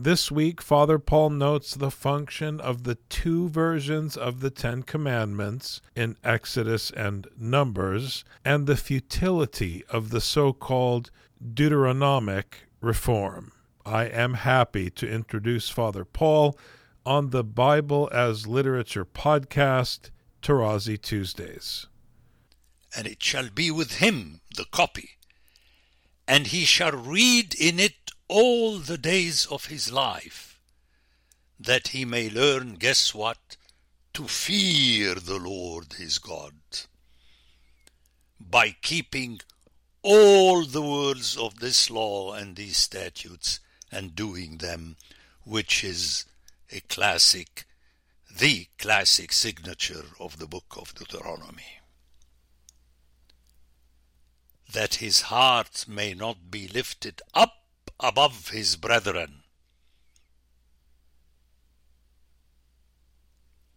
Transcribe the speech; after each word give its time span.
This 0.00 0.30
week, 0.30 0.62
Father 0.62 1.00
Paul 1.00 1.30
notes 1.30 1.74
the 1.74 1.90
function 1.90 2.60
of 2.60 2.84
the 2.84 2.94
two 3.08 3.48
versions 3.48 4.16
of 4.16 4.38
the 4.38 4.48
Ten 4.48 4.84
Commandments 4.84 5.80
in 5.96 6.16
Exodus 6.22 6.92
and 6.92 7.26
Numbers, 7.36 8.24
and 8.44 8.68
the 8.68 8.76
futility 8.76 9.82
of 9.90 10.10
the 10.10 10.20
so 10.20 10.52
called 10.52 11.10
Deuteronomic 11.42 12.68
reform. 12.80 13.50
I 13.84 14.04
am 14.04 14.34
happy 14.34 14.88
to 14.88 15.10
introduce 15.10 15.68
Father 15.68 16.04
Paul 16.04 16.56
on 17.04 17.30
the 17.30 17.42
Bible 17.42 18.08
as 18.12 18.46
Literature 18.46 19.04
podcast, 19.04 20.10
Tarazi 20.42 20.96
Tuesdays. 20.96 21.88
And 22.96 23.08
it 23.08 23.20
shall 23.20 23.48
be 23.52 23.72
with 23.72 23.94
him 23.96 24.42
the 24.56 24.66
copy, 24.70 25.18
and 26.28 26.46
he 26.46 26.64
shall 26.64 26.92
read 26.92 27.52
in 27.56 27.80
it 27.80 28.07
all 28.28 28.78
the 28.78 28.98
days 28.98 29.46
of 29.46 29.66
his 29.66 29.90
life, 29.90 30.60
that 31.58 31.88
he 31.88 32.04
may 32.04 32.30
learn, 32.30 32.74
guess 32.74 33.14
what? 33.14 33.56
To 34.14 34.28
fear 34.28 35.14
the 35.14 35.38
Lord 35.38 35.94
his 35.94 36.18
God, 36.18 36.54
by 38.38 38.76
keeping 38.82 39.40
all 40.02 40.64
the 40.64 40.82
words 40.82 41.36
of 41.36 41.60
this 41.60 41.90
law 41.90 42.32
and 42.34 42.56
these 42.56 42.76
statutes 42.76 43.60
and 43.90 44.14
doing 44.14 44.58
them, 44.58 44.96
which 45.44 45.82
is 45.82 46.24
a 46.70 46.80
classic, 46.80 47.66
the 48.30 48.68
classic 48.78 49.32
signature 49.32 50.04
of 50.20 50.38
the 50.38 50.46
book 50.46 50.76
of 50.76 50.94
Deuteronomy. 50.94 51.80
That 54.72 54.96
his 54.96 55.22
heart 55.22 55.86
may 55.88 56.12
not 56.12 56.50
be 56.50 56.68
lifted 56.68 57.22
up 57.34 57.57
above 58.00 58.50
his 58.50 58.76
brethren, 58.76 59.42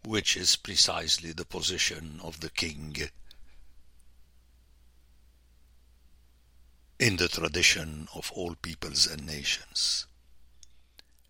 which 0.05 0.37
is 0.37 0.55
precisely 0.55 1.31
the 1.31 1.45
position 1.45 2.19
of 2.23 2.39
the 2.39 2.49
king 2.49 2.95
in 6.99 7.17
the 7.17 7.27
tradition 7.27 8.07
of 8.13 8.31
all 8.35 8.53
peoples 8.61 9.07
and 9.07 9.25
nations, 9.25 10.05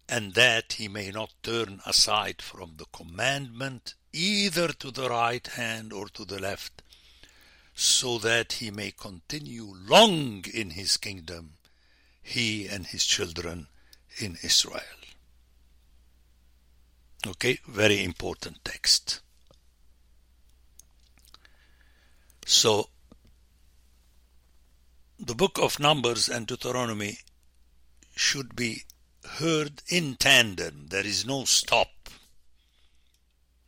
and 0.09 0.33
that 0.33 0.73
he 0.73 0.89
may 0.89 1.11
not 1.11 1.33
turn 1.43 1.79
aside 1.85 2.41
from 2.41 2.73
the 2.75 2.85
commandment 2.91 3.95
either 4.11 4.67
to 4.73 4.91
the 4.91 5.07
right 5.07 5.47
hand 5.47 5.93
or 5.93 6.09
to 6.09 6.25
the 6.25 6.39
left, 6.39 6.81
so 7.73 8.17
that 8.17 8.53
he 8.53 8.69
may 8.69 8.91
continue 8.91 9.73
long 9.87 10.43
in 10.53 10.71
his 10.71 10.97
kingdom 10.97 11.53
he 12.21 12.67
and 12.67 12.85
his 12.87 13.05
children 13.05 13.67
in 14.17 14.37
Israel. 14.43 14.81
Okay, 17.25 17.59
very 17.67 18.03
important 18.03 18.63
text. 18.63 19.21
So, 22.45 22.89
the 25.19 25.35
book 25.35 25.59
of 25.59 25.79
Numbers 25.79 26.27
and 26.27 26.47
Deuteronomy 26.47 27.19
should 28.15 28.55
be 28.55 28.83
heard 29.23 29.83
in 29.87 30.15
tandem. 30.15 30.87
There 30.89 31.05
is 31.05 31.25
no 31.25 31.45
stop, 31.45 32.09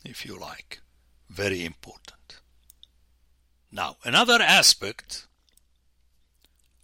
if 0.04 0.26
you 0.26 0.38
like. 0.40 0.82
Very 1.30 1.64
important. 1.64 2.40
Now, 3.72 3.98
another 4.04 4.42
aspect 4.42 5.28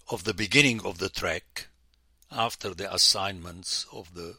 of 0.09 0.23
the 0.23 0.33
beginning 0.33 0.83
of 0.83 0.97
the 0.97 1.09
trek, 1.09 1.67
after 2.31 2.73
the 2.73 2.91
assignments 2.91 3.85
of 3.91 4.15
the 4.15 4.37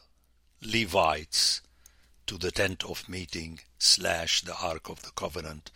Levites 0.61 1.61
to 2.27 2.37
the 2.37 2.51
tent 2.51 2.83
of 2.83 3.07
meeting 3.07 3.59
slash 3.79 4.41
the 4.41 4.55
Ark 4.55 4.89
of 4.89 5.01
the 5.01 5.11
Covenant 5.11 5.71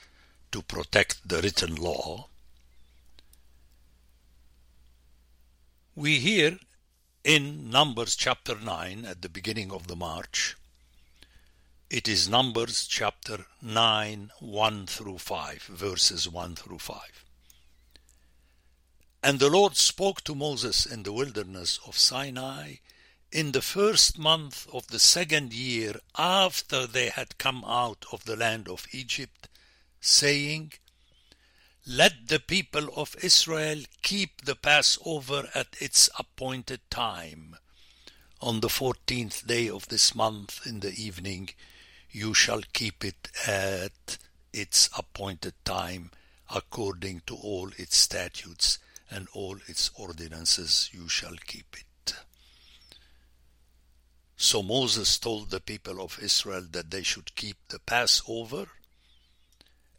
to 0.51 0.61
protect 0.61 1.27
the 1.27 1.41
written 1.41 1.75
law, 1.75 2.27
we 5.95 6.19
hear 6.19 6.59
in 7.23 7.69
Numbers 7.69 8.17
chapter 8.17 8.55
9 8.55 9.05
at 9.05 9.21
the 9.21 9.29
beginning 9.29 9.71
of 9.71 9.87
the 9.87 9.95
march, 9.95 10.57
it 11.89 12.09
is 12.09 12.27
Numbers 12.27 12.85
chapter 12.85 13.45
9, 13.61 14.31
1 14.39 14.87
through 14.87 15.19
5, 15.19 15.63
verses 15.63 16.27
1 16.27 16.55
through 16.55 16.79
5. 16.79 17.24
And 19.25 19.39
the 19.39 19.49
Lord 19.49 19.75
spoke 19.75 20.23
to 20.25 20.35
Moses 20.35 20.85
in 20.85 21.01
the 21.01 21.11
wilderness 21.11 21.79
of 21.87 21.97
Sinai 21.97 22.75
in 23.31 23.53
the 23.53 23.61
first 23.63 24.19
month 24.19 24.67
of 24.71 24.85
the 24.85 24.99
second 24.99 25.51
year 25.51 25.95
after 26.15 26.85
they 26.85 27.09
had 27.09 27.39
come 27.39 27.65
out 27.65 28.05
of 28.11 28.25
the 28.25 28.35
land 28.35 28.69
of 28.69 28.85
Egypt, 28.91 29.49
saying, 29.99 30.73
Let 31.87 32.27
the 32.27 32.39
people 32.39 32.87
of 32.95 33.15
Israel 33.23 33.81
keep 34.03 34.45
the 34.45 34.55
Passover 34.55 35.49
at 35.55 35.75
its 35.81 36.07
appointed 36.19 36.81
time. 36.91 37.55
On 38.41 38.59
the 38.59 38.69
fourteenth 38.69 39.47
day 39.47 39.67
of 39.67 39.87
this 39.87 40.13
month 40.13 40.67
in 40.67 40.81
the 40.81 40.93
evening, 40.93 41.49
you 42.11 42.35
shall 42.35 42.61
keep 42.73 43.03
it 43.03 43.31
at 43.47 44.19
its 44.53 44.87
appointed 44.95 45.55
time, 45.65 46.11
according 46.53 47.23
to 47.25 47.35
all 47.35 47.71
its 47.79 47.97
statutes 47.97 48.77
and 49.09 49.27
all 49.33 49.57
its 49.67 49.91
ordinances 49.95 50.89
you 50.91 51.07
shall 51.07 51.35
keep 51.45 51.75
it. 51.77 52.15
So 54.37 54.61
Moses 54.61 55.17
told 55.17 55.49
the 55.49 55.59
people 55.59 56.01
of 56.01 56.19
Israel 56.21 56.65
that 56.71 56.91
they 56.91 57.03
should 57.03 57.35
keep 57.35 57.57
the 57.69 57.79
Passover, 57.79 58.67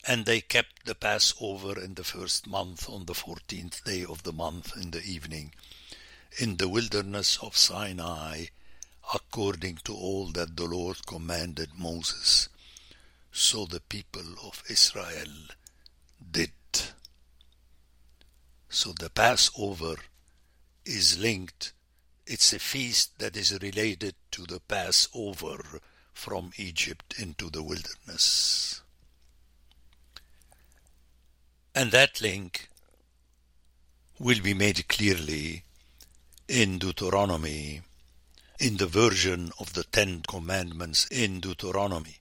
and 0.06 0.26
they 0.26 0.40
kept 0.40 0.84
the 0.84 0.94
Passover 0.94 1.80
in 1.80 1.94
the 1.94 2.04
first 2.04 2.46
month 2.46 2.88
on 2.88 3.06
the 3.06 3.14
fourteenth 3.14 3.82
day 3.84 4.04
of 4.04 4.22
the 4.24 4.32
month 4.32 4.76
in 4.76 4.90
the 4.90 5.02
evening, 5.02 5.54
in 6.38 6.56
the 6.56 6.68
wilderness 6.68 7.38
of 7.42 7.56
Sinai, 7.56 8.46
according 9.14 9.78
to 9.84 9.94
all 9.94 10.26
that 10.32 10.56
the 10.56 10.66
Lord 10.66 11.06
commanded 11.06 11.70
Moses. 11.78 12.48
So 13.32 13.64
the 13.66 13.80
people 13.80 14.34
of 14.44 14.62
Israel 14.68 15.32
did. 16.30 16.50
So 18.76 18.92
the 18.92 19.08
Passover 19.08 19.94
is 20.84 21.18
linked, 21.18 21.72
it's 22.26 22.52
a 22.52 22.58
feast 22.58 23.18
that 23.20 23.34
is 23.34 23.58
related 23.62 24.16
to 24.32 24.42
the 24.42 24.60
Passover 24.60 25.80
from 26.12 26.52
Egypt 26.58 27.14
into 27.18 27.48
the 27.48 27.62
wilderness. 27.62 28.82
And 31.74 31.90
that 31.92 32.20
link 32.20 32.68
will 34.18 34.42
be 34.42 34.52
made 34.52 34.86
clearly 34.88 35.64
in 36.46 36.76
Deuteronomy, 36.76 37.80
in 38.60 38.76
the 38.76 38.86
version 38.86 39.52
of 39.58 39.72
the 39.72 39.84
Ten 39.84 40.20
Commandments 40.28 41.06
in 41.06 41.40
Deuteronomy 41.40 42.18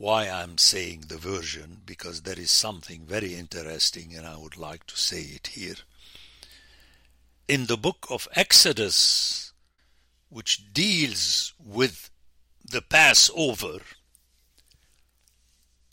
why 0.00 0.26
I'm 0.26 0.56
saying 0.56 1.04
the 1.08 1.18
version, 1.18 1.82
because 1.84 2.22
there 2.22 2.38
is 2.38 2.50
something 2.50 3.02
very 3.04 3.34
interesting 3.34 4.14
and 4.16 4.26
I 4.26 4.34
would 4.38 4.56
like 4.56 4.86
to 4.86 4.96
say 4.96 5.20
it 5.20 5.48
here. 5.48 5.74
In 7.46 7.66
the 7.66 7.76
book 7.76 8.06
of 8.08 8.26
Exodus, 8.34 9.52
which 10.30 10.72
deals 10.72 11.52
with 11.62 12.08
the 12.64 12.80
Passover, 12.80 13.80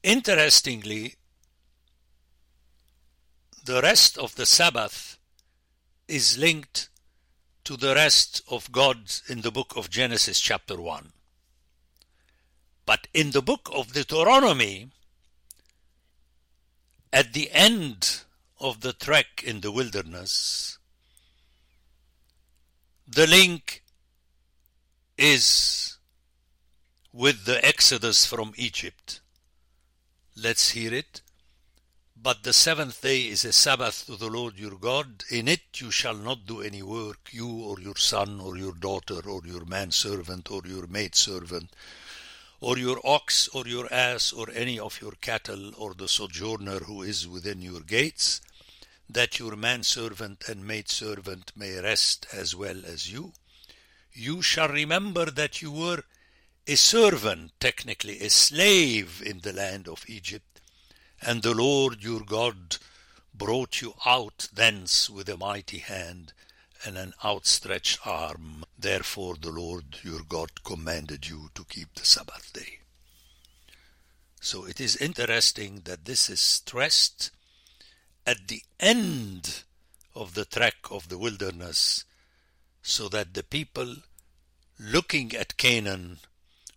interestingly, 0.03 1.15
the 3.65 3.81
rest 3.81 4.17
of 4.17 4.35
the 4.35 4.45
Sabbath 4.45 5.19
is 6.07 6.37
linked 6.37 6.87
to 7.65 7.75
the 7.75 7.93
rest 7.93 8.41
of 8.49 8.71
God 8.71 8.99
in 9.27 9.41
the 9.41 9.51
book 9.51 9.75
of 9.75 9.89
Genesis, 9.89 10.39
chapter 10.39 10.79
1. 10.79 11.11
But 12.87 13.09
in 13.13 13.31
the 13.31 13.41
book 13.41 13.69
of 13.75 13.91
Deuteronomy, 13.91 14.87
at 17.11 17.33
the 17.33 17.51
end 17.51 18.21
of 18.61 18.79
the 18.79 18.93
trek 18.93 19.43
in 19.45 19.59
the 19.59 19.73
wilderness, 19.73 20.77
the 23.05 23.27
link 23.27 23.83
is 25.17 25.97
with 27.11 27.43
the 27.43 27.63
exodus 27.63 28.25
from 28.25 28.53
Egypt. 28.55 29.19
Let's 30.37 30.69
hear 30.69 30.93
it. 30.93 31.21
But 32.15 32.43
the 32.43 32.53
seventh 32.53 33.01
day 33.01 33.27
is 33.27 33.43
a 33.43 33.51
Sabbath 33.51 34.05
to 34.05 34.15
the 34.15 34.29
Lord 34.29 34.57
your 34.57 34.77
God. 34.77 35.25
In 35.29 35.49
it 35.49 35.81
you 35.81 35.91
shall 35.91 36.15
not 36.15 36.45
do 36.45 36.61
any 36.61 36.83
work, 36.83 37.31
you 37.31 37.49
or 37.49 37.81
your 37.81 37.97
son 37.97 38.39
or 38.39 38.57
your 38.57 38.73
daughter 38.73 39.19
or 39.29 39.41
your 39.45 39.65
manservant 39.65 40.49
or 40.49 40.61
your 40.65 40.87
maidservant, 40.87 41.75
or 42.59 42.77
your 42.77 42.99
ox 43.03 43.47
or 43.49 43.67
your 43.67 43.91
ass 43.93 44.33
or 44.33 44.47
any 44.51 44.79
of 44.79 44.99
your 45.01 45.13
cattle 45.21 45.71
or 45.77 45.93
the 45.93 46.07
sojourner 46.07 46.79
who 46.79 47.03
is 47.03 47.27
within 47.27 47.61
your 47.61 47.81
gates, 47.81 48.41
that 49.09 49.39
your 49.39 49.55
manservant 49.55 50.43
and 50.49 50.65
maidservant 50.65 51.51
may 51.55 51.79
rest 51.79 52.25
as 52.33 52.55
well 52.55 52.81
as 52.85 53.11
you. 53.11 53.33
You 54.11 54.41
shall 54.41 54.69
remember 54.69 55.29
that 55.31 55.61
you 55.61 55.71
were 55.71 56.03
a 56.65 56.75
servant, 56.75 57.51
technically 57.59 58.19
a 58.21 58.29
slave 58.29 59.21
in 59.25 59.39
the 59.39 59.53
land 59.53 59.87
of 59.87 60.03
Egypt, 60.07 60.61
and 61.21 61.41
the 61.41 61.53
Lord 61.53 62.03
your 62.03 62.21
God 62.21 62.77
brought 63.33 63.81
you 63.81 63.93
out 64.05 64.49
thence 64.51 65.09
with 65.09 65.29
a 65.29 65.37
mighty 65.37 65.77
hand 65.77 66.33
and 66.85 66.97
an 66.97 67.13
outstretched 67.23 68.05
arm. 68.05 68.63
Therefore 68.77 69.35
the 69.39 69.51
Lord 69.51 69.99
your 70.03 70.21
God 70.27 70.63
commanded 70.63 71.27
you 71.27 71.49
to 71.55 71.65
keep 71.65 71.93
the 71.95 72.05
Sabbath 72.05 72.51
day. 72.53 72.79
So 74.39 74.65
it 74.65 74.79
is 74.79 74.95
interesting 74.95 75.81
that 75.85 76.05
this 76.05 76.29
is 76.29 76.39
stressed 76.39 77.31
at 78.25 78.47
the 78.47 78.61
end 78.79 79.63
of 80.15 80.33
the 80.33 80.45
trek 80.45 80.75
of 80.91 81.09
the 81.09 81.17
wilderness 81.17 82.05
so 82.81 83.09
that 83.09 83.33
the 83.33 83.43
people 83.43 83.95
looking 84.79 85.35
at 85.35 85.57
Canaan 85.57 86.19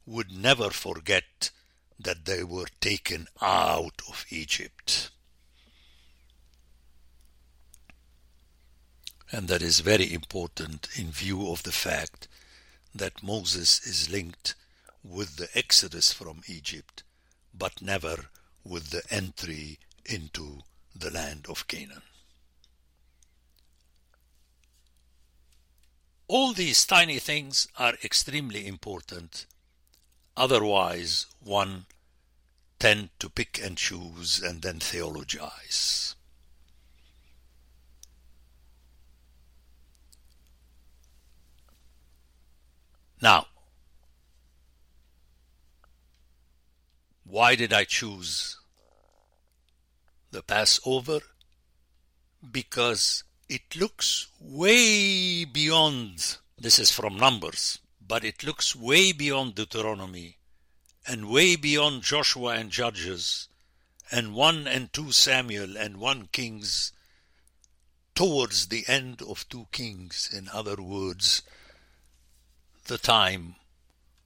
would 0.06 0.32
never 0.32 0.70
forget 0.70 1.50
that 1.98 2.24
they 2.24 2.42
were 2.42 2.66
taken 2.80 3.28
out 3.40 4.00
of 4.08 4.24
Egypt. 4.30 5.10
And 9.32 9.48
that 9.48 9.62
is 9.62 9.80
very 9.80 10.12
important 10.12 10.88
in 10.96 11.10
view 11.12 11.50
of 11.50 11.62
the 11.62 11.72
fact 11.72 12.26
that 12.94 13.22
Moses 13.22 13.86
is 13.86 14.10
linked 14.10 14.54
with 15.04 15.36
the 15.36 15.48
exodus 15.54 16.12
from 16.12 16.42
Egypt, 16.46 17.02
but 17.54 17.80
never 17.80 18.26
with 18.64 18.90
the 18.90 19.02
entry 19.10 19.78
into 20.04 20.60
the 20.94 21.10
land 21.10 21.46
of 21.48 21.66
Canaan. 21.68 22.02
All 26.26 26.52
these 26.52 26.86
tiny 26.86 27.18
things 27.18 27.66
are 27.76 27.94
extremely 28.04 28.66
important. 28.66 29.46
Otherwise, 30.36 31.26
one 31.40 31.86
tend 32.78 33.10
to 33.18 33.28
pick 33.28 33.60
and 33.62 33.76
choose 33.76 34.40
and 34.40 34.62
then 34.62 34.78
theologize. 34.78 36.14
Now, 43.22 43.46
why 47.24 47.54
did 47.54 47.72
I 47.72 47.84
choose 47.84 48.58
the 50.30 50.42
Passover? 50.42 51.20
Because 52.50 53.24
it 53.48 53.76
looks 53.76 54.28
way 54.40 55.44
beyond, 55.44 56.38
this 56.58 56.78
is 56.78 56.90
from 56.90 57.18
Numbers, 57.18 57.78
but 58.00 58.24
it 58.24 58.42
looks 58.42 58.74
way 58.74 59.12
beyond 59.12 59.54
Deuteronomy 59.54 60.38
and 61.06 61.28
way 61.28 61.56
beyond 61.56 62.02
Joshua 62.02 62.54
and 62.54 62.70
Judges 62.70 63.48
and 64.10 64.34
1 64.34 64.66
and 64.66 64.92
2 64.92 65.12
Samuel 65.12 65.76
and 65.76 65.98
1 65.98 66.28
Kings 66.32 66.92
towards 68.14 68.68
the 68.68 68.84
end 68.88 69.20
of 69.22 69.48
2 69.50 69.66
Kings, 69.72 70.30
in 70.32 70.48
other 70.48 70.80
words, 70.80 71.42
the 72.90 72.98
time 72.98 73.54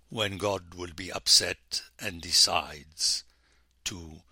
when 0.09 0.39
God 0.39 0.73
will 0.75 0.95
be 0.97 1.13
upset 1.13 1.83
and 2.01 2.23
decides 2.23 3.23
to 3.85 4.23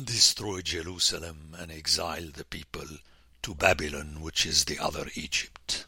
destroy 0.00 0.60
Jerusalem 0.60 1.56
and 1.58 1.72
exile 1.72 2.28
the 2.32 2.44
people 2.44 2.86
to 3.42 3.54
Babylon, 3.56 4.18
which 4.20 4.46
is 4.46 4.66
the 4.66 4.78
other 4.78 5.06
Egypt. 5.16 5.84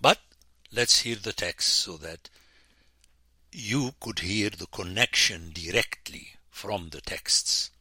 But 0.00 0.20
let's 0.70 1.00
hear 1.00 1.16
the 1.16 1.32
text 1.32 1.70
so 1.70 1.96
that 1.96 2.30
you 3.50 3.94
could 3.98 4.20
hear 4.20 4.50
the 4.50 4.68
connection 4.68 5.50
directly 5.52 6.34
from 6.50 6.90
the 6.90 7.00
texts. 7.00 7.72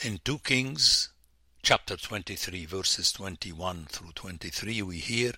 In 0.00 0.20
2 0.24 0.38
Kings 0.38 1.10
chapter 1.70 1.96
23, 1.96 2.66
verses 2.66 3.12
21 3.12 3.86
through 3.88 4.10
23, 4.10 4.82
we 4.82 4.96
hear, 4.96 5.30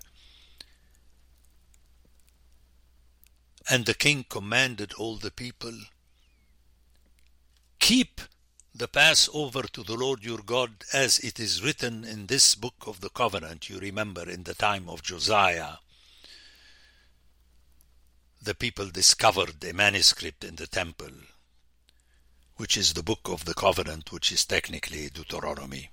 And 3.68 3.84
the 3.84 3.92
king 3.92 4.24
commanded 4.26 4.94
all 4.94 5.16
the 5.16 5.30
people, 5.30 5.74
Keep 7.80 8.22
the 8.74 8.88
Passover 8.88 9.64
to 9.74 9.82
the 9.82 9.92
Lord 9.92 10.24
your 10.24 10.38
God 10.38 10.70
as 10.94 11.18
it 11.18 11.38
is 11.38 11.62
written 11.62 12.02
in 12.02 12.28
this 12.28 12.54
book 12.54 12.86
of 12.86 13.02
the 13.02 13.10
covenant. 13.10 13.68
You 13.68 13.78
remember 13.78 14.26
in 14.26 14.44
the 14.44 14.54
time 14.54 14.88
of 14.88 15.02
Josiah, 15.02 15.74
the 18.40 18.54
people 18.54 18.88
discovered 18.88 19.62
a 19.62 19.74
manuscript 19.74 20.44
in 20.44 20.56
the 20.56 20.66
temple, 20.66 21.12
which 22.56 22.78
is 22.78 22.94
the 22.94 23.02
book 23.02 23.28
of 23.28 23.44
the 23.44 23.52
covenant, 23.52 24.10
which 24.10 24.32
is 24.32 24.46
technically 24.46 25.10
Deuteronomy. 25.10 25.90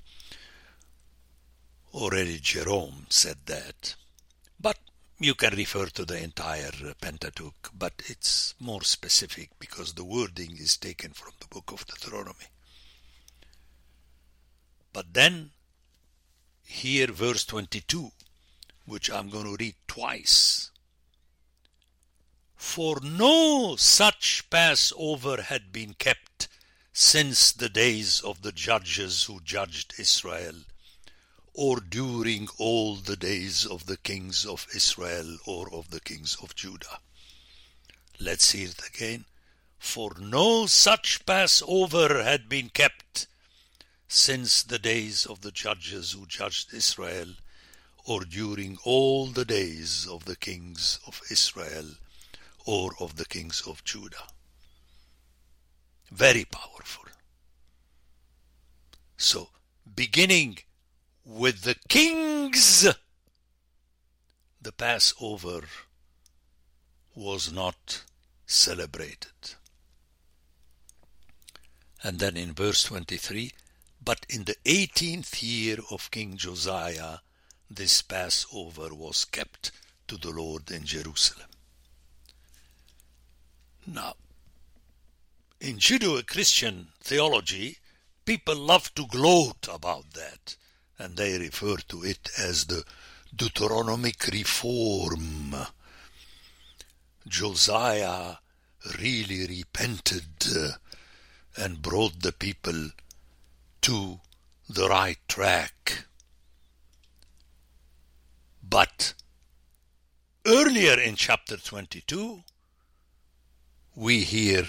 Already 1.94 2.39
Jerome 2.39 3.07
said 3.09 3.38
that. 3.45 3.95
But 4.59 4.77
you 5.19 5.33
can 5.36 5.56
refer 5.56 5.88
to 5.88 6.06
the 6.06 6.21
entire 6.21 6.71
Pentateuch, 7.01 7.71
but 7.74 8.01
it's 8.07 8.53
more 8.59 8.83
specific 8.83 9.50
because 9.59 9.94
the 9.94 10.03
wording 10.03 10.57
is 10.57 10.77
taken 10.77 11.13
from 11.13 11.33
the 11.39 11.47
book 11.47 11.71
of 11.71 11.86
Deuteronomy. 11.88 12.47
But 14.94 15.13
then, 15.13 15.51
here 16.63 17.07
verse 17.07 17.44
22, 17.45 18.12
which 18.86 19.09
I'm 19.09 19.30
going 19.30 19.45
to 19.45 19.57
read 19.59 19.75
twice. 19.88 20.71
For 22.55 23.00
no 23.01 23.75
such 23.77 24.50
Passover 24.50 25.41
had 25.41 25.72
been 25.72 25.96
kept 25.96 26.48
since 26.93 27.51
the 27.51 27.69
days 27.69 28.22
of 28.22 28.41
the 28.41 28.51
judges 28.51 29.24
who 29.24 29.39
judged 29.41 29.96
Israel, 29.98 30.55
or 31.53 31.79
during 31.79 32.48
all 32.58 32.96
the 32.96 33.15
days 33.15 33.65
of 33.65 33.86
the 33.86 33.98
kings 33.98 34.46
of 34.46 34.68
Israel 34.75 35.38
or 35.46 35.74
of 35.74 35.89
the 35.89 36.00
kings 36.00 36.38
of 36.41 36.56
Judah. 36.56 37.00
Let's 38.20 38.51
hear 38.51 38.70
it 38.70 38.82
again. 38.88 39.25
For 39.77 40.12
no 40.20 40.65
such 40.65 41.25
Passover 41.25 42.24
had 42.24 42.50
been 42.50 42.70
kept 42.70 43.27
since 44.08 44.63
the 44.63 44.79
days 44.79 45.25
of 45.25 45.41
the 45.41 45.51
judges 45.51 46.12
who 46.12 46.25
judged 46.25 46.74
Israel, 46.74 47.36
or 48.06 48.22
during 48.25 48.77
all 48.84 49.27
the 49.27 49.46
days 49.46 50.08
of 50.10 50.25
the 50.25 50.36
kings 50.36 51.00
of 51.06 51.22
Israel 51.29 51.91
or 52.65 52.91
of 53.00 53.15
the 53.15 53.25
kings 53.25 53.62
of 53.65 53.84
Judah. 53.84 54.27
Very 56.12 56.46
powerful. 56.46 57.06
So, 59.18 59.50
beginning 59.96 60.60
with 61.26 61.62
the 61.62 61.76
kings, 61.88 62.88
the 64.62 64.72
Passover 64.72 65.62
was 67.16 67.52
not 67.52 68.04
celebrated. 68.46 69.56
And 72.04 72.20
then 72.20 72.38
in 72.38 72.54
verse 72.54 72.84
23, 72.84 73.52
but 74.04 74.26
in 74.30 74.46
the 74.46 74.56
18th 74.66 75.44
year 75.44 75.78
of 75.92 76.12
King 76.12 76.38
Josiah, 76.38 77.20
this 77.70 78.02
Passover 78.02 78.94
was 78.94 79.26
kept 79.26 79.72
to 80.08 80.18
the 80.18 80.32
Lord 80.32 80.72
in 80.72 80.86
Jerusalem. 80.86 81.50
Now, 83.86 84.16
in 85.60 85.78
Judeo 85.78 86.26
Christian 86.26 86.88
theology, 87.02 87.78
people 88.26 88.56
love 88.56 88.94
to 88.96 89.06
gloat 89.06 89.68
about 89.72 90.14
that, 90.14 90.56
and 91.00 91.15
they 91.18 91.39
refer 91.39 91.77
to 91.88 92.03
it 92.03 92.29
as 92.38 92.65
the 92.65 92.84
Deuteronomic 93.36 94.32
reform. 94.32 95.56
Josiah 97.27 98.36
really 99.00 99.48
repented 99.48 100.25
and 101.58 101.82
brought 101.82 102.22
the 102.22 102.32
people 102.32 102.89
to 103.82 104.20
the 104.70 104.88
right 104.88 105.18
track. 105.27 106.06
But 108.62 109.13
Earlier 110.46 110.98
in 111.00 111.15
chapter 111.15 111.58
22, 111.58 112.44
we 113.94 114.22
hear 114.22 114.63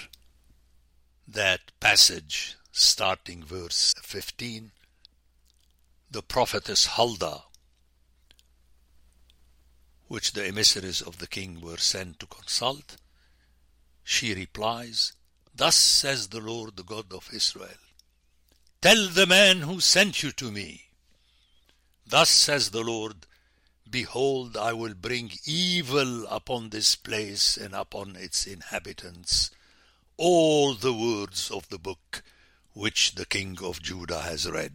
that 1.26 1.60
passage 1.78 2.56
starting 2.72 3.44
verse 3.44 3.94
15. 4.02 4.72
The 6.12 6.22
prophetess 6.22 6.86
Huldah, 6.86 7.44
which 10.08 10.32
the 10.32 10.44
emissaries 10.44 11.00
of 11.00 11.18
the 11.18 11.28
king 11.28 11.60
were 11.60 11.76
sent 11.78 12.18
to 12.18 12.26
consult, 12.26 12.96
she 14.02 14.34
replies, 14.34 15.12
Thus 15.54 15.76
says 15.76 16.28
the 16.28 16.40
Lord, 16.40 16.76
the 16.76 16.82
God 16.82 17.12
of 17.12 17.32
Israel, 17.32 17.78
Tell 18.82 19.08
the 19.08 19.26
man 19.26 19.60
who 19.60 19.78
sent 19.78 20.24
you 20.24 20.32
to 20.32 20.50
me. 20.50 20.86
Thus 22.04 22.28
says 22.28 22.70
the 22.70 22.82
Lord, 22.82 23.26
Behold, 23.88 24.56
I 24.56 24.72
will 24.72 24.94
bring 24.94 25.30
evil 25.44 26.26
upon 26.26 26.70
this 26.70 26.96
place 26.96 27.56
and 27.56 27.72
upon 27.72 28.16
its 28.16 28.48
inhabitants, 28.48 29.52
all 30.16 30.74
the 30.74 30.92
words 30.92 31.52
of 31.52 31.68
the 31.68 31.78
book 31.78 32.24
which 32.72 33.14
the 33.14 33.26
king 33.26 33.58
of 33.62 33.80
Judah 33.80 34.22
has 34.22 34.50
read. 34.50 34.72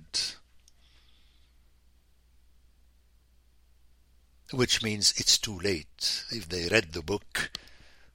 Which 4.55 4.81
means 4.81 5.13
it's 5.17 5.37
too 5.37 5.59
late. 5.59 6.23
If 6.31 6.47
they 6.47 6.69
read 6.69 6.93
the 6.93 7.01
book, 7.01 7.51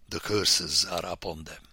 the 0.09 0.21
curses 0.21 0.87
are 0.87 1.05
upon 1.05 1.45
them. 1.45 1.69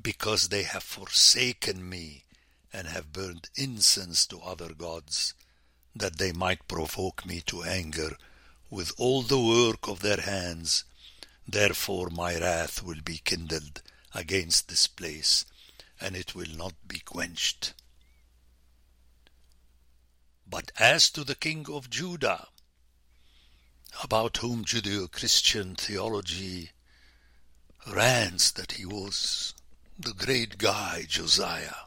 Because 0.00 0.50
they 0.50 0.62
have 0.62 0.84
forsaken 0.84 1.88
me 1.88 2.26
and 2.72 2.86
have 2.86 3.12
burned 3.12 3.50
incense 3.56 4.24
to 4.26 4.38
other 4.38 4.72
gods 4.72 5.34
that 5.96 6.18
they 6.18 6.30
might 6.30 6.68
provoke 6.68 7.26
me 7.26 7.40
to 7.46 7.64
anger 7.64 8.16
with 8.70 8.92
all 8.98 9.22
the 9.22 9.40
work 9.40 9.88
of 9.88 9.98
their 9.98 10.20
hands. 10.20 10.84
Therefore 11.48 12.08
my 12.08 12.38
wrath 12.38 12.84
will 12.84 13.02
be 13.04 13.18
kindled 13.18 13.82
against 14.14 14.68
this 14.68 14.86
place, 14.86 15.44
and 16.00 16.14
it 16.14 16.36
will 16.36 16.54
not 16.56 16.74
be 16.86 17.00
quenched. 17.00 17.74
But 20.48 20.70
as 20.78 21.10
to 21.10 21.24
the 21.24 21.34
king 21.34 21.66
of 21.68 21.90
Judah, 21.90 22.46
about 24.02 24.38
whom 24.38 24.64
Judeo-Christian 24.64 25.74
theology 25.74 26.70
rants 27.86 28.50
that 28.52 28.72
he 28.72 28.86
was 28.86 29.54
the 29.98 30.12
great 30.14 30.58
guy 30.58 31.04
Josiah, 31.08 31.86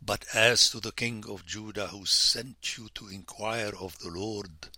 but 0.00 0.24
as 0.34 0.70
to 0.70 0.80
the 0.80 0.92
king 0.92 1.24
of 1.28 1.44
Judah 1.46 1.88
who 1.88 2.06
sent 2.06 2.76
you 2.76 2.88
to 2.94 3.08
inquire 3.08 3.72
of 3.78 3.98
the 3.98 4.08
Lord, 4.08 4.68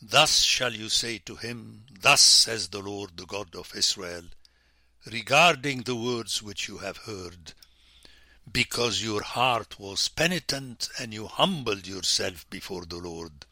thus 0.00 0.42
shall 0.42 0.72
you 0.72 0.88
say 0.88 1.18
to 1.18 1.36
him, 1.36 1.84
Thus 2.00 2.20
says 2.20 2.68
the 2.68 2.80
Lord, 2.80 3.16
the 3.16 3.26
God 3.26 3.54
of 3.54 3.72
Israel, 3.76 4.24
regarding 5.06 5.82
the 5.82 5.96
words 5.96 6.42
which 6.42 6.68
you 6.68 6.78
have 6.78 6.98
heard, 6.98 7.52
because 8.50 9.02
your 9.02 9.22
heart 9.22 9.78
was 9.78 10.08
penitent 10.08 10.88
and 10.98 11.12
you 11.12 11.26
humbled 11.26 11.86
yourself 11.86 12.48
before 12.50 12.84
the 12.86 12.98
Lord, 12.98 13.44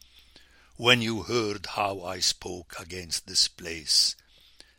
when 0.77 1.01
you 1.01 1.23
heard 1.23 1.67
how 1.67 2.03
I 2.03 2.21
spoke 2.21 2.75
against 2.79 3.27
this 3.27 3.49
place 3.49 4.15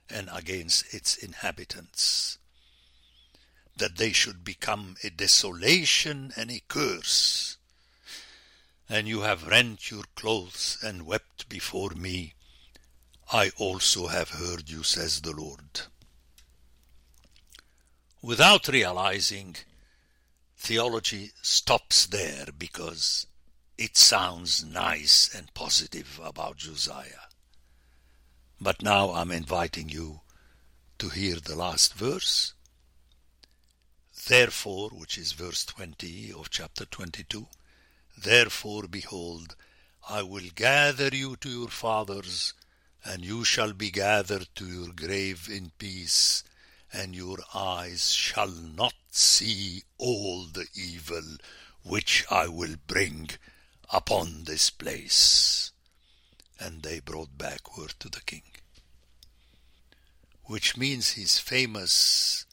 and 0.10 0.30
against 0.32 0.94
its 0.94 1.16
inhabitants 1.16 2.38
that 3.77 3.98
they 3.98 4.12
should 4.12 4.44
become 4.44 4.96
a 5.04 5.10
desolation 5.10 6.32
and 6.36 6.51
a 6.51 6.62
curse. 6.68 7.58
And 8.89 9.08
you 9.08 9.22
have 9.22 9.48
rent 9.48 9.92
your 9.92 10.04
clothes 10.16 10.77
and 10.82 11.06
wept 11.06 11.50
before 11.50 11.92
me. 11.92 12.34
I 13.32 13.51
also 13.58 14.08
have 14.08 14.30
heard 14.30 14.70
you, 14.70 14.84
says 14.84 15.22
the 15.22 15.34
Lord. 15.34 15.82
Without 18.22 18.68
realizing, 18.68 19.58
theology 20.58 21.32
stops 21.42 22.06
there 22.06 22.48
because 22.58 23.27
it 23.77 23.96
sounds 23.98 24.63
nice 24.63 25.34
and 25.34 25.53
positive 25.53 26.19
about 26.24 26.57
Josiah. 26.57 27.27
But 28.60 28.81
now 28.81 29.12
I'm 29.12 29.31
inviting 29.31 29.89
you 29.89 30.22
to 31.00 31.10
hear 31.10 31.36
the 31.36 31.55
last 31.55 31.93
verse 31.93 32.53
Therefore, 34.27 34.89
which 34.89 35.17
is 35.17 35.31
verse 35.31 35.63
20 35.63 36.34
of 36.34 36.50
chapter 36.50 36.84
22, 36.84 37.48
Therefore, 38.17 38.84
behold, 38.88 39.55
I 40.10 40.22
will 40.24 40.50
gather 40.53 41.07
you 41.10 41.38
to 41.38 41.50
your 41.50 41.69
fathers, 41.69 42.53
and 43.05 43.24
you 43.24 43.46
shall 43.46 43.72
be 43.72 43.89
gathered 43.89 44.50
to 44.55 44.65
your 44.65 44.91
grave 44.91 45.48
in 45.50 45.72
peace, 45.77 46.43
and 46.91 47.15
your 47.15 47.38
eyes 47.53 48.12
shall 48.12 48.50
not 48.51 48.96
see 49.12 49.84
all 49.98 50.46
the 50.48 50.67
evil 50.75 51.38
which 51.84 52.25
I 52.29 52.50
will 52.50 52.75
bring 52.86 53.29
upon 53.91 54.44
this 54.44 54.70
place. 54.70 55.72
And 56.60 56.82
they 56.82 57.00
brought 57.00 57.38
back 57.38 57.77
word 57.77 57.94
to 58.00 58.10
the 58.10 58.22
king. 58.22 58.44
Which 60.44 60.77
means 60.77 61.12
his 61.12 61.39
famous 61.39 62.48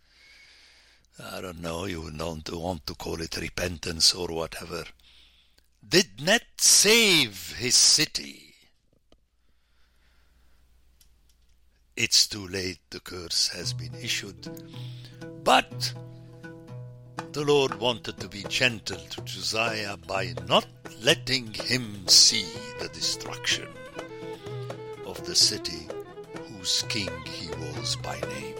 I 1.18 1.40
don't 1.40 1.60
know, 1.60 1.84
you 1.84 2.10
don't 2.10 2.50
want 2.50 2.86
to 2.88 2.94
call 2.94 3.20
it 3.20 3.36
repentance 3.36 4.14
or 4.14 4.28
whatever, 4.28 4.84
did 5.88 6.20
not 6.20 6.42
save 6.58 7.54
his 7.56 7.76
city. 7.76 8.54
It's 11.96 12.26
too 12.26 12.48
late, 12.48 12.80
the 12.90 12.98
curse 12.98 13.48
has 13.48 13.72
been 13.72 13.94
issued. 13.94 14.48
But 15.44 15.92
the 17.34 17.44
Lord 17.44 17.80
wanted 17.80 18.16
to 18.20 18.28
be 18.28 18.44
gentle 18.48 18.96
to 18.96 19.20
Josiah 19.22 19.96
by 19.96 20.34
not 20.46 20.66
letting 21.02 21.52
him 21.52 22.06
see 22.06 22.46
the 22.78 22.86
destruction 22.90 23.66
of 25.04 25.26
the 25.26 25.34
city 25.34 25.88
whose 26.46 26.84
king 26.88 27.10
he 27.24 27.48
was 27.48 27.96
by 27.96 28.20
name. 28.20 28.54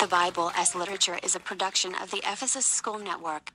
The 0.00 0.08
Bible 0.10 0.50
as 0.56 0.74
Literature 0.74 1.20
is 1.22 1.36
a 1.36 1.40
production 1.40 1.94
of 2.02 2.10
the 2.10 2.18
Ephesus 2.18 2.66
School 2.66 2.98
Network. 2.98 3.52